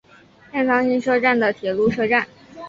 [0.51, 2.25] 片仓町车站的铁路车站。